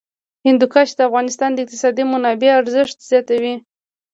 [0.45, 3.55] هندوکش د افغانستان د اقتصادي منابعو ارزښت زیاتوي.